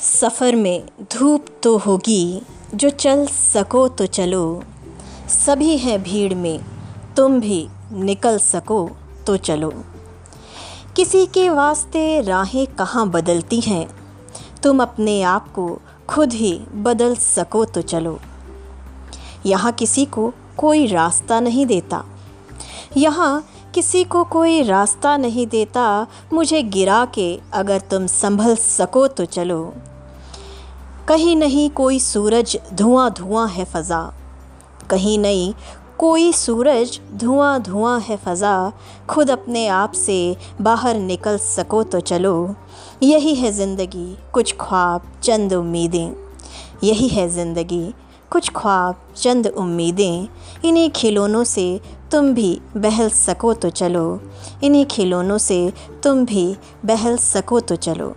सफ़र 0.00 0.56
में 0.56 0.86
धूप 1.12 1.46
तो 1.62 1.76
होगी, 1.78 2.42
जो 2.74 2.90
चल 2.90 3.26
सको 3.26 3.88
तो 3.88 4.06
चलो। 4.06 4.62
सभी 5.28 5.76
हैं 5.78 6.02
भीड़ 6.02 6.34
में, 6.34 6.60
तुम 7.16 7.40
भी 7.40 7.68
निकल 7.92 8.38
सको 8.38 8.90
तो 9.26 9.36
चलो। 9.36 9.72
किसी 10.96 11.26
के 11.26 11.50
वास्ते 11.50 12.20
राहें 12.20 12.66
कहाँ 12.66 13.08
बदलती 13.08 13.60
हैं? 13.60 13.88
तुम 14.62 14.82
अपने 14.82 15.22
आप 15.22 15.52
को 15.52 15.80
खुद 16.08 16.32
ही 16.32 16.60
बदल 16.74 17.14
सको 17.14 17.64
तो 17.64 17.82
चलो। 17.82 18.18
यहाँ 19.46 19.72
किसी 19.72 20.04
को 20.04 20.32
कोई 20.56 20.86
रास्ता 20.86 21.40
नहीं 21.40 21.66
देता। 21.66 22.04
यहाँ 22.96 23.48
किसी 23.78 24.02
को 24.04 24.22
कोई 24.24 24.62
रास्ता 24.62 25.16
नहीं 25.16 25.46
देता, 25.46 26.06
मुझे 26.32 26.62
गिरा 26.62 27.04
के 27.04 27.26
अगर 27.54 27.80
तुम 27.80 28.06
संभल 28.06 28.54
सको 28.56 29.06
तो 29.08 29.24
चलो। 29.24 29.60
कहीं 31.08 31.36
नहीं 31.36 31.68
कोई 31.70 31.98
सूरज 32.00 32.56
धुआँ 32.72 33.10
धुआँ 33.10 33.46
है 33.48 33.64
फ़ज़ा। 33.64 34.00
कहीं 34.90 35.18
नहीं 35.18 35.52
कोई 35.98 36.32
सूरज 36.32 36.98
धुआँ 37.14 37.60
धुआँ 37.62 37.98
है 38.00 38.16
फ़ज़ा। 38.16 38.72
खुद 39.10 39.30
अपने 39.30 39.66
आप 39.68 39.92
से 39.92 40.36
बाहर 40.60 40.96
निकल 40.96 41.38
सको 41.38 41.82
तो 41.84 42.00
चलो। 42.00 42.34
यही 43.02 43.34
है 43.34 43.52
ज़िंदगी, 43.52 44.16
कुछ 44.32 44.54
ख्वाब, 44.60 45.08
चंद 45.22 45.52
उम्मीदें। 45.52 46.12
यही 46.84 47.08
है 47.08 47.28
ज़िंदगी 47.28 47.94
कुछ 48.30 48.50
ख्वाब, 48.56 48.96
चंद 49.16 49.46
उम्मीदें। 49.46 50.28
इन्हीं 50.64 50.90
खिलौनों 50.90 51.44
से 51.44 51.80
तुम 52.10 52.34
भी 52.34 52.60
बहल 52.76 53.08
सको 53.08 53.54
तो 53.54 53.70
चलो। 53.70 54.20
इन्हीं 54.64 54.86
खिलौनों 54.86 55.38
से 55.38 55.72
तुम 56.02 56.24
भी 56.24 56.56
बहल 56.84 57.16
सको 57.16 57.60
तो 57.60 57.76
चलो। 57.76 58.16